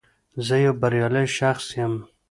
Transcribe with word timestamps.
زه 0.45 0.55
یو 0.65 0.73
بریالی 0.81 1.25
شخص 1.37 1.65
یم 1.77 1.93